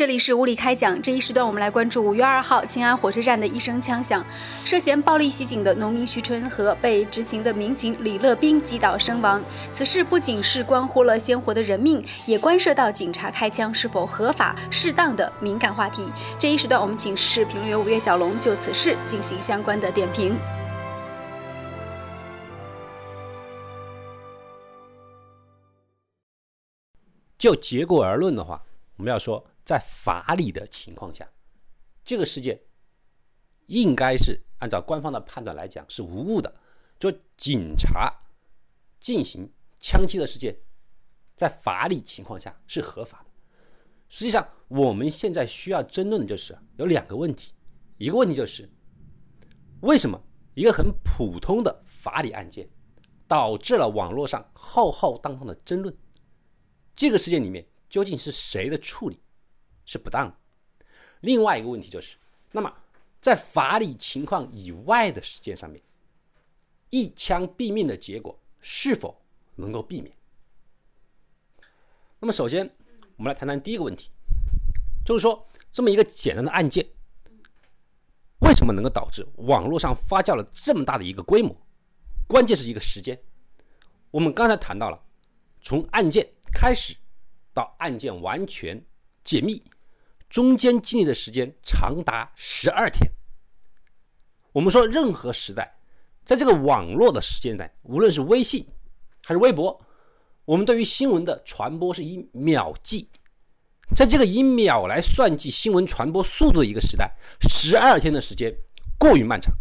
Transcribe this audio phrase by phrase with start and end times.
[0.00, 4.24] 这里是无理开讲，这一时段我们来关注五月二号秦安火车站的一声枪响，
[4.64, 9.42] 涉嫌暴力袭警的农民徐春和被执勤的民警李乐斌击倒身亡。
[9.74, 16.10] 此事不仅是关乎了鲜活的人命，也关涉到警察开枪是否合法、适当的敏感话题。
[16.38, 20.34] 这一时段，我们请时事评论员吴越小龙就此事进行相关的点评。
[27.36, 28.62] 就结果而论的话，
[28.96, 29.44] 我们要说。
[29.70, 31.30] 在法理的情况下，
[32.04, 32.60] 这个事件
[33.66, 36.52] 应该是按照官方的判断来讲是无误的。
[36.98, 38.12] 就警察
[38.98, 39.48] 进行
[39.78, 40.58] 枪击的事件，
[41.36, 43.30] 在法理情况下是合法的。
[44.08, 47.54] 实际上，我们现在需要争论的就是有两个问题。
[47.96, 48.68] 一个问题就是，
[49.82, 50.20] 为什么
[50.54, 52.68] 一个很普通的法理案件，
[53.28, 55.96] 导致了网络上浩浩荡荡的争论？
[56.96, 59.20] 这个事件里面究竟是谁的处理？
[59.90, 60.36] 是不当的。
[61.22, 62.16] 另外一个问题就是，
[62.52, 62.72] 那么
[63.20, 65.82] 在法理情况以外的事件上面，
[66.90, 69.20] 一枪毙命的结果是否
[69.56, 70.14] 能够避免？
[72.20, 72.64] 那么首先，
[73.16, 74.10] 我们来谈谈第一个问题，
[75.04, 76.86] 就是说这么一个简单的案件，
[78.42, 81.56] 为什么能够导致网络上发酵了这么大的一个规模？
[82.28, 83.20] 关键是一个时间。
[84.12, 85.02] 我们刚才谈到了，
[85.60, 86.94] 从案件开始
[87.52, 88.80] 到案件完全
[89.24, 89.60] 解密。
[90.30, 93.10] 中间经历的时间长达十二天。
[94.52, 95.80] 我们说，任何时代，
[96.24, 98.64] 在这个网络的时间段，无论是微信
[99.24, 99.84] 还是微博，
[100.44, 103.08] 我们对于新闻的传播是以秒计。
[103.96, 107.12] 在这个以秒来算计新闻传播速度的一个时代，
[107.48, 108.54] 十二天的时间
[108.96, 109.52] 过于漫长，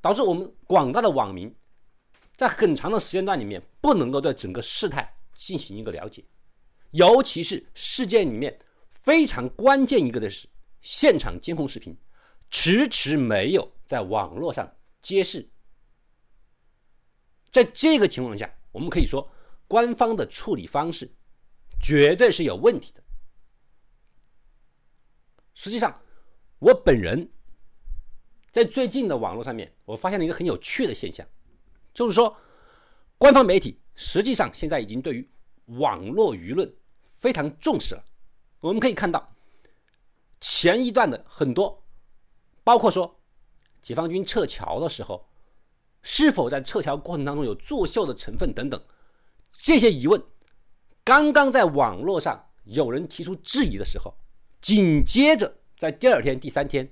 [0.00, 1.54] 导致我们广大的网民
[2.34, 6.24] 在很长的时间段里面不能够对整个事态进行一个了解，
[6.92, 8.58] 尤其是事件里面。
[9.06, 10.48] 非常关键一个的是，
[10.80, 11.96] 现场监控视频
[12.50, 15.48] 迟迟没有在网络上揭示。
[17.52, 19.30] 在这个情况下，我们可以说，
[19.68, 21.08] 官方的处理方式
[21.80, 23.02] 绝对是有问题的。
[25.54, 26.02] 实际上，
[26.58, 27.30] 我本人
[28.50, 31.24] 在最近的网络上面，我发现了一个很有趣的现象，
[31.94, 32.36] 就是说，
[33.18, 35.30] 官方媒体实际上现在已经对于
[35.66, 36.68] 网络舆论
[37.04, 38.04] 非常重视了。
[38.60, 39.34] 我们可以看到，
[40.40, 41.84] 前一段的很多，
[42.64, 43.20] 包括说
[43.80, 45.28] 解放军撤侨的时候，
[46.02, 48.82] 是否在撤侨过程当中有作秀的成分等等，
[49.58, 50.22] 这些疑问，
[51.04, 54.14] 刚刚在网络上有人提出质疑的时候，
[54.60, 56.90] 紧接着在第二天、第三天，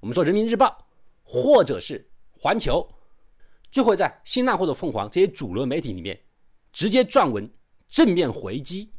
[0.00, 0.86] 我们说人民日报
[1.22, 2.08] 或者是
[2.38, 2.88] 环球，
[3.70, 6.20] 就会在新浪或者凤凰这些主流媒体里面
[6.72, 7.50] 直接撰文
[7.88, 8.92] 正面回击。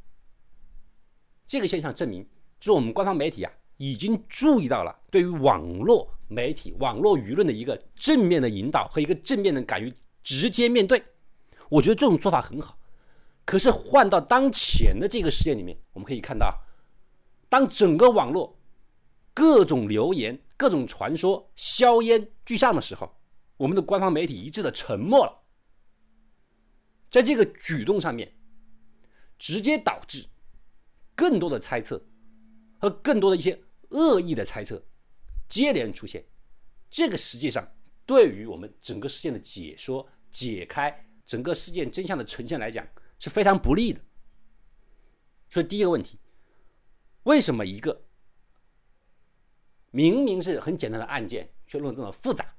[1.45, 2.25] 这个现象证明，
[2.59, 9.93] 就是我们官方媒体啊，已经注意到了对于网络媒体、网络舆论的一个正面的引导和一个正面的敢于
[10.23, 11.03] 直接面对。
[11.69, 12.77] 我觉得这种做法很好。
[13.43, 16.55] 可是换到当前的这个事件里面，我们可以看到，
[17.49, 18.57] 当整个网络
[19.33, 23.11] 各种流言、各种传说硝烟俱上的时候，
[23.57, 25.41] 我们的官方媒体一致的沉默了。
[27.09, 28.31] 在这个举动上面，
[29.37, 30.27] 直接导致。
[31.15, 32.03] 更多的猜测
[32.79, 34.83] 和更多的一些恶意的猜测
[35.47, 36.25] 接连出现，
[36.89, 42.87] 这个实际上对于我们整个事件的解说、解开整个事件真相的呈现来讲
[43.19, 44.01] 是非常不利的。
[45.49, 46.17] 所以第一个问题，
[47.23, 48.05] 为什么一个
[49.91, 52.55] 明明是很简单的案件却弄得这么复杂？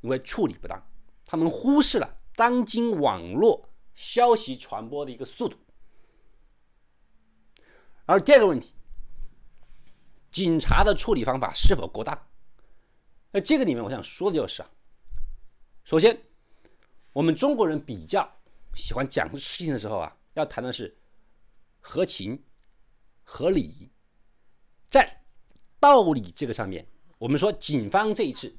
[0.00, 0.84] 因为处理不当，
[1.24, 5.56] 他们忽视了当今网络消息传播的一个速度。
[8.04, 8.74] 而第二个问题，
[10.30, 12.26] 警察的处理方法是否过当？
[13.30, 14.70] 那这个里面我想说的就是啊，
[15.84, 16.20] 首先，
[17.12, 18.36] 我们中国人比较
[18.74, 20.98] 喜欢讲事情的时候啊，要谈的是
[21.80, 22.42] 合情、
[23.22, 23.90] 合理。
[24.90, 25.22] 在
[25.80, 26.86] 道理这个上面，
[27.18, 28.52] 我们说警方这一次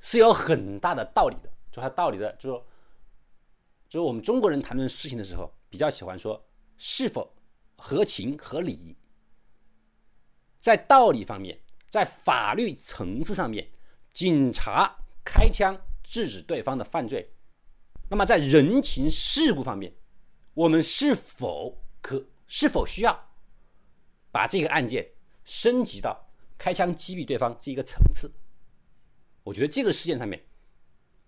[0.00, 2.66] 是有很大的道理的，就他道理的，就说，
[3.88, 6.44] 就是我们中国人谈论事情的时候，比较喜欢说
[6.78, 7.32] 是否。
[7.76, 8.96] 合情合理，
[10.58, 13.70] 在道理方面，在法律层次上面，
[14.12, 17.32] 警察开枪制止对方的犯罪，
[18.08, 19.94] 那么在人情世故方面，
[20.54, 23.30] 我们是否可是否需要
[24.30, 25.10] 把这个案件
[25.44, 28.32] 升级到开枪击毙对方这一个层次？
[29.42, 30.42] 我觉得这个事件上面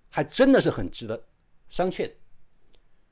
[0.08, 1.28] 还真的是很值得
[1.68, 2.14] 商榷的。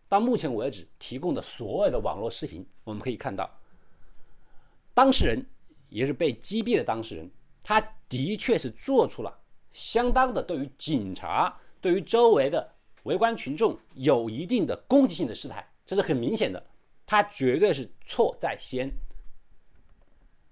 [0.09, 3.51] 到目前为止提供的所有的网络视频，我们可以看到，
[4.93, 5.45] 当事人
[5.89, 7.31] 也是被击毙的当事人，
[7.63, 9.39] 他的确是做出了
[9.73, 12.73] 相当的对于警察、对于周围的
[13.05, 16.65] 围观群众有一定的攻击性的事态，这是很明显的，
[17.05, 18.91] 他绝对是错在先。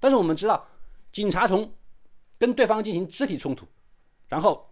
[0.01, 0.67] 但是我们知道，
[1.13, 1.73] 警察从
[2.39, 3.65] 跟对方进行肢体冲突，
[4.27, 4.69] 然后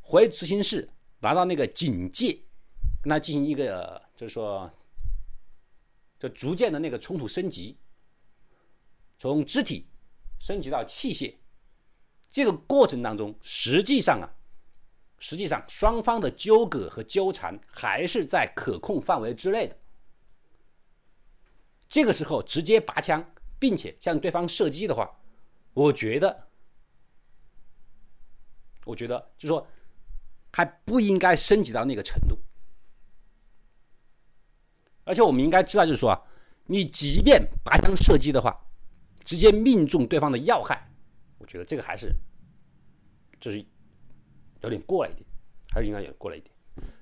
[0.00, 0.88] 回执行室
[1.18, 2.38] 拿到那个警戒，
[3.08, 4.70] 那进行一个就是说，
[6.18, 7.76] 就逐渐的那个冲突升级，
[9.18, 9.86] 从肢体
[10.38, 11.34] 升级到器械，
[12.30, 14.28] 这个过程当中，实际上啊，
[15.18, 19.76] 实际上双方的纠葛和纠缠还是在可控范围之内的。
[21.88, 23.24] 这个时候直接拔枪。
[23.60, 25.18] 并且向对方射击的话，
[25.74, 26.46] 我觉得，
[28.84, 29.66] 我觉得就说，
[30.52, 32.38] 还不应该升级到那个程度。
[35.08, 36.22] 而且我们应该知道，就是说啊，
[36.66, 38.54] 你即便拔枪射击的话，
[39.24, 40.90] 直接命中对方的要害，
[41.38, 42.14] 我觉得这个还是，
[43.40, 43.64] 就是
[44.60, 45.26] 有点过了一点，
[45.72, 46.54] 还是应该有过了一点。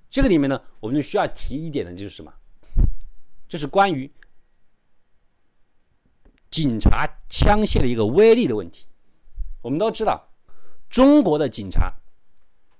[0.08, 2.32] 这个里面呢，我们就需要提一点的就是什么，
[3.48, 4.10] 就是关于。
[6.48, 8.86] 警察枪械的一个威力的问题，
[9.60, 10.30] 我们都知道，
[10.88, 11.92] 中国的警察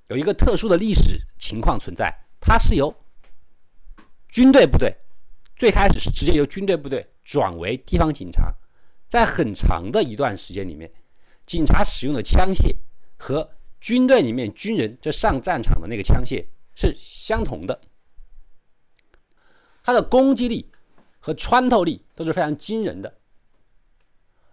[0.09, 2.95] 有一个特殊的历史情况存在，它是由
[4.29, 4.97] 军队部队
[5.57, 8.55] 最开始是直接由军队部队转为地方警察，
[9.09, 10.93] 在很长的一段时间里面，
[11.47, 12.77] 警察使用的枪械
[13.17, 13.51] 和
[13.81, 16.45] 军队里面军人就上战场的那个枪械
[16.75, 17.81] 是相同的，
[19.83, 20.71] 它的攻击力
[21.19, 23.19] 和穿透力都是非常惊人的。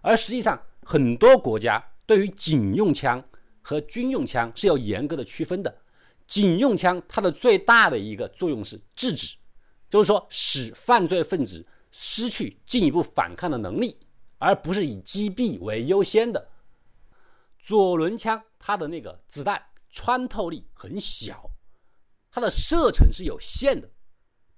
[0.01, 3.23] 而实际上，很多国家对于警用枪
[3.61, 5.81] 和军用枪是有严格的区分的。
[6.27, 9.35] 警用枪它的最大的一个作用是制止，
[9.93, 13.95] 就是说使犯罪分子失去进一步反抗的能力，
[14.39, 16.49] 而不是以击毙为优先的。
[17.59, 21.47] 左轮枪它的那个子弹穿透力很小，
[22.31, 23.87] 它的射程是有限的。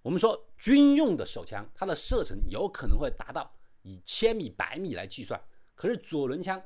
[0.04, 3.52] 我们说军用的手枪，它的射程有可能会达到。
[3.82, 5.38] 以千米、百米来计算，
[5.76, 6.64] 可是左轮枪，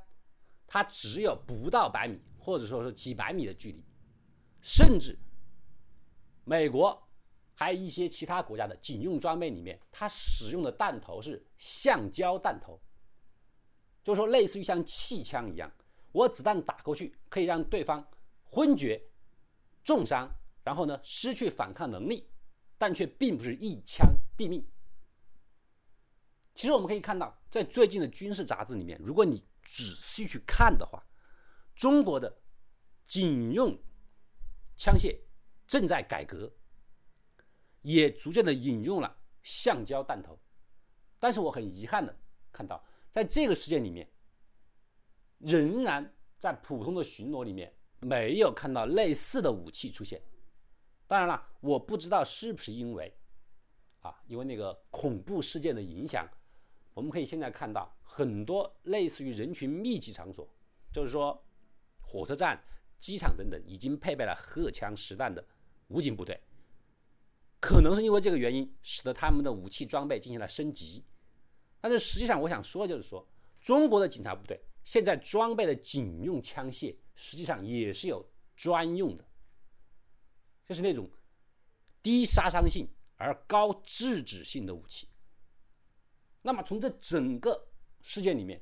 [0.67, 3.83] 它只有不到百米，或者说是几百米的距离，
[4.61, 5.17] 甚至
[6.43, 7.08] 美国
[7.59, 12.79] 还有一些其他国家的警用装备里面，它使用的弹头是橡胶弹头，
[14.01, 15.69] 就是说类似于像气枪一样，
[16.13, 18.01] 我子弹打过去可以让对方
[18.45, 19.03] 昏厥、
[19.83, 20.31] 重伤，
[20.63, 22.29] 然后呢失去反抗能力，
[22.77, 24.07] 但却并不是一枪
[24.37, 24.65] 毙命。
[26.53, 31.05] 其实我们可以看到，在最近的军事杂志里面，如果你仔细去看的话，
[31.75, 32.39] 中国的
[33.05, 33.77] 警用
[34.77, 35.19] 枪械
[35.67, 36.49] 正在改革，
[37.81, 40.39] 也逐渐的引用了橡胶弹头。
[41.19, 42.17] 但是我很遗憾的
[42.51, 44.09] 看到，在这个事件里面，
[45.37, 50.21] 仍然在普通的巡逻里面没有看到类似的武器出现。
[51.07, 53.13] 当然了，我不知道是不是因为
[53.99, 56.27] 啊，因为那个恐怖事件的影响。
[56.93, 60.47] 我们可以现在看到很多类似于人群密集场所，
[60.91, 61.41] 就是说
[62.01, 62.61] 火车站、
[62.97, 65.45] 机场等等，已经配备了荷枪实弹的
[65.87, 66.37] 武警部队。
[67.59, 71.03] 可能是因为这个原因，使得他们的武器装备进行了升级。
[71.81, 73.27] 但是实际上，我想说的就是说，
[73.59, 79.25] 中国的警察部队现在装备的警用枪械，实际上也是有专用的，
[80.65, 81.09] 就是那种
[82.01, 85.07] 低杀伤性而高制止性的武器。
[86.41, 87.67] 那么从这整个
[88.01, 88.61] 事件里面，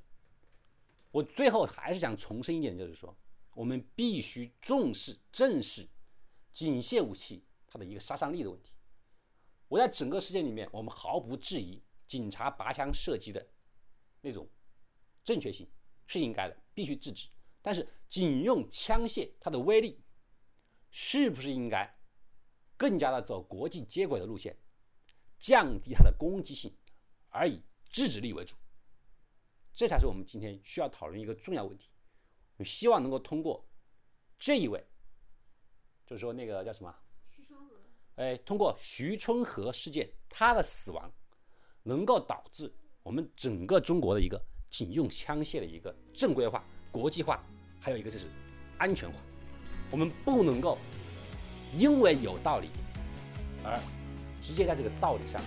[1.12, 3.16] 我最后还是想重申一点，就是说，
[3.54, 5.88] 我们必须重视、正视
[6.52, 8.74] 警械武器它的一个杀伤力的问题。
[9.68, 13.46] 我在整个事件里面，我们毫不质疑警察拔枪射击的
[14.22, 14.48] 那种
[15.24, 15.70] 正确性
[16.06, 17.28] 是应该的，必须制止。
[17.62, 20.02] 但是，仅用枪械它的威力
[20.90, 22.00] 是不是应该
[22.78, 24.58] 更加的走国际接轨的路线，
[25.38, 26.74] 降低它的攻击性？
[27.30, 28.56] 而以制止力为主，
[29.74, 31.90] 这才是我们今天需要讨论一个重要问题。
[32.56, 33.68] 我希望能够通过
[34.40, 34.84] 这一位，
[36.06, 36.96] 就是说那个叫什么？
[38.18, 41.12] 哎，通过徐春和事件，他的死亡
[41.84, 42.72] 能够导致
[43.04, 47.44] 我们整个中国的一个警用枪械的一个正规化、国际化，
[47.80, 48.28] 还有一个就是
[48.80, 49.20] 安全化。
[49.92, 50.78] 我们不能够
[51.78, 52.70] 因为有道理
[53.64, 53.80] 而
[54.42, 55.40] 直接在这个道理上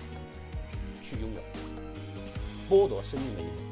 [1.01, 1.41] 去拥有。
[2.69, 3.70] 剥夺生命的一种。